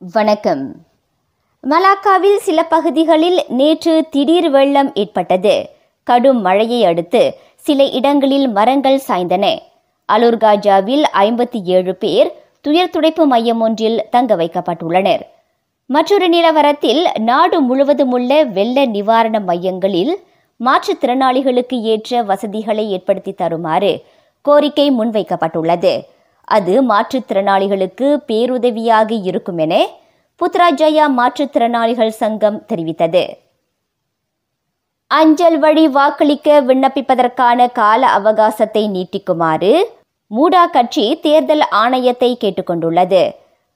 வணக்கம். 0.00 0.74
மலாக்காவில் 1.62 2.36
சில 2.36 2.64
பகுதிகளில் 2.64 3.44
நேற்று 3.48 4.06
திடீர் 4.10 4.50
வெள்ளம் 4.50 4.94
ஏற்பட்டது. 4.94 5.68
கடும் 6.02 6.40
மழையை 6.40 6.84
அடுத்து 6.84 7.36
சில 7.56 7.84
இடங்களில் 7.84 8.48
மரங்கள் 8.48 9.02
சாய்ந்தன. 9.08 9.58
அலுர்காஜாவில் 10.12 11.04
ஐம்பத்தி 11.12 11.62
ஏழு 11.62 11.94
பேர் 11.94 12.44
துயர் 12.60 12.90
துடைப்பு 12.90 13.26
மையம் 13.26 13.60
ஒன்றில் 13.60 14.06
தங்க 14.10 14.36
வைக்கப்பட்டுள்ளனர். 14.36 15.20
மற்றொரு 15.86 16.28
நிலவரத்தில் 16.28 17.18
நாடு 17.18 17.60
முழுவதும் 17.60 18.10
உள்ள 18.10 18.44
வெள்ள 18.44 18.84
நிவாரண 18.84 19.40
மையங்களில் 19.40 20.18
மாற்றுத்திறனாளிகளுக்கு 20.60 21.80
ஏற்ற 21.80 22.22
வசதிகளை 22.22 22.90
ஏற்படுத்தி 22.90 23.32
தருமாறு 23.32 24.04
கோரிக்கை 24.42 24.90
முன்வைக்கப்பட்டுள்ளது. 24.90 26.00
அது 26.48 26.74
மாற்றுத்திறனாளிகளுக்கு 26.90 28.08
பேருதவியாக 28.28 29.10
இருக்கும் 29.22 29.58
என 29.58 29.74
புத்ராஜயா 30.40 31.06
மாற்றுத்திறனாளிகள் 31.18 32.18
சங்கம் 32.22 32.58
தெரிவித்தது. 32.68 33.22
அஞ்சல் 35.10 35.58
வழி 35.58 35.84
வாக்களிக்க 35.88 36.62
விண்ணப்பிப்பதற்கான 36.62 37.68
கால 37.72 38.10
அவகாசத்தை 38.18 38.82
நீட்டிக்குமாறு 38.94 39.72
மூடா 40.30 40.64
கட்சி 40.70 41.04
தேர்தல் 41.22 41.64
ஆணையத்தை 41.82 42.30
கேட்டுக்கொண்டுள்ளது. 42.42 43.22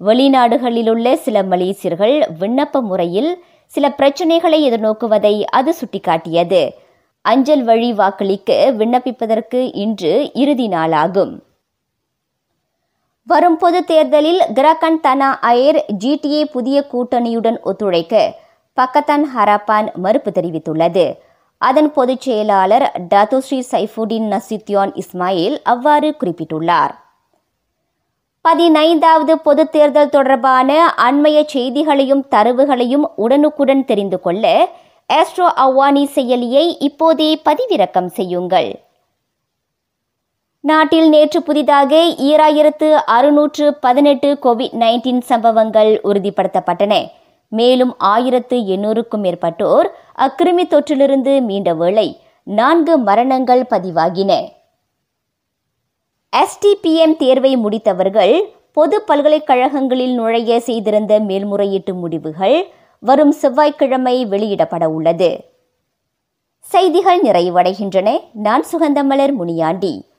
வெளிநாடுகளிலுள்ள 0.01 1.15
சில 1.25 1.43
மலேசியர்கள் 1.43 2.17
விண்ணப்ப 2.41 2.81
முறையில் 2.81 3.31
சில 3.73 3.87
பிரச்சினைகளை 3.93 4.59
எதிர்நோக்குவதை 4.71 5.35
அது 5.59 5.75
சுட்டிக்காட்டியது. 5.81 6.63
அஞ்சல் 7.25 7.65
வழி 7.65 7.91
வாக்களிக்க 7.93 8.51
விண்ணப்பிப்பதற்கு 8.79 9.61
இன்று 9.75 10.13
இறுதி 10.35 10.67
நாளாகும். 10.69 11.33
வரும் 13.27 13.57
பொது 13.57 13.85
தேர்தலில் 13.85 14.41
கிரகன் 14.55 14.99
தனா 15.03 15.29
அயர் 15.41 15.79
ஜிடிஏ 16.05 16.41
புதிய 16.45 16.85
கூட்டணியுடன் 16.93 17.59
ஒத்துழைக்க 17.63 18.15
பக்கத்தான் 18.77 19.25
ஹராப்பான் 19.35 19.89
மறுப்பு 19.95 20.31
தெரிவித்துள்ளது. 20.31 21.05
அதன் 21.59 21.91
பொதுச் 21.93 22.21
செயலாளர் 22.21 22.85
டத்துஸ்ரீ 23.15 23.61
சைஃபுடின் 23.71 24.27
நசித்யான் 24.35 24.93
இஸ்மாயில் 25.03 25.57
அவ்வாறு 25.63 26.17
குறிப்பிட்டுள்ளார். 26.21 26.93
பதினைந்தாவது 28.41 29.39
பொது 29.39 29.65
தேர்தல் 29.69 30.09
தொடர்பான 30.09 30.71
அண்மைய 31.09 31.45
செய்திகளையும் 31.55 32.25
தரவுகளையும் 32.31 33.09
உடனுக்குடன் 33.17 33.85
தெரிந்து 33.85 34.21
கொள்ள 34.21 34.47
ஆஸ்ட்ரோ 35.11 35.49
அவ்வானி 35.67 36.07
செயலியை 36.15 36.65
இப்போதே 36.79 37.31
பதிவிறக்கம் 37.49 38.11
செய்யுங்கள். 38.19 38.71
நாட்டில் 40.65 41.09
நேற்று 41.09 41.43
புதிதாக 41.43 42.15
ஈராயிரத்து 42.19 42.93
அறுநூற்று 42.93 43.75
பதினெட்டு 43.75 44.39
கோவிட் 44.43 44.75
நைன்டீன் 44.83 45.21
சம்பவங்கள் 45.21 46.01
உறுதிப்படுத்தப்பட்டன. 46.05 47.07
மேலும் 47.49 47.95
ஆயிரத்து 47.99 48.57
எண்ணூறுக்கும் 48.57 49.23
மேற்பட்டோர் 49.23 49.89
அக்கிருமி 50.17 50.65
தொற்றிலிருந்து 50.67 51.41
மீண்ட 51.41 51.75
வேளை 51.75 52.21
நான்கு 52.43 52.99
மரணங்கள் 52.99 53.67
பதிவாகின. 53.71 54.49
எஸ்டிபிஎம் 56.37 57.17
தேர்வை 57.17 57.57
முடித்தவர்கள் 57.57 58.43
பொது 58.73 59.03
பல்கலைக்கழகங்களில் 59.03 60.15
நுழைய 60.15 60.61
செய்திருந்த 60.61 61.19
மேல்முறையீட்டு 61.19 61.95
முடிவுகள் 61.95 62.67
வரும் 63.01 63.33
செவ்வாய்க்கிழமை 63.33 64.27
வெளியிடப்பட 64.27 64.91
உள்ளது. 64.91 65.45
செய்திகள் 66.61 67.23
நிறைவடைகின்றன. 67.23 68.19
நான் 68.33 68.65
சுகந்தமலர் 68.73 69.33
முனியாண்டி. 69.33 70.11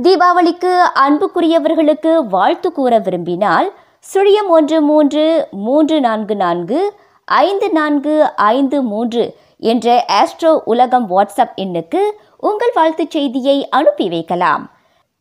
தீபாவளிக்கு 0.00 0.82
அன்புக்குரியவர்களுக்கு 0.94 2.26
வாழ்த்து 2.26 2.72
கூற 2.72 2.98
விரும்பினால் 2.98 3.72
சுழியம் 4.14 4.48
ஒன்று 4.48 4.82
மூன்று 4.82 5.48
மூன்று 5.50 6.00
நான்கு 6.00 6.36
நான்கு 6.36 6.94
ஐந்து 7.24 7.70
நான்கு 7.70 8.36
ஐந்து 8.36 8.82
மூன்று 8.82 9.34
என்ற 9.58 10.04
ஆஸ்ட்ரோ 10.08 10.60
உலகம் 10.64 11.10
வாட்ஸ்அப் 11.10 11.54
எண்ணுக்கு 11.56 12.10
உங்கள் 12.38 12.70
வாழ்த்துச் 12.74 13.10
செய்தியை 13.10 13.68
அனுப்பி 13.68 14.08
வைக்கலாம். 14.08 14.70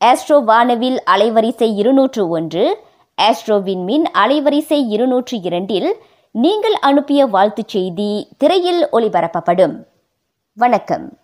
ஆஸ்ட்ரோ 0.05 0.43
வானவில் 0.43 1.03
அலைவரிசை 1.11 1.75
இருநூற்று 1.75 2.29
ஒன்று 2.29 2.77
ஆஸ்ட்ரோ 3.21 3.57
விண்மின் 3.67 4.03
அலைவரிசை 4.13 4.87
இருநூற்று 4.87 5.41
இரண்டில் 5.41 5.95
நீங்கள் 6.31 6.73
அனுப்பிய 6.73 7.25
வாழ்த்துச் 7.25 7.67
செய்தி 7.67 8.27
திரையில் 8.37 8.87
ஒளிபரப்பப்படும். 8.91 9.75
வணக்கம். 10.53 11.20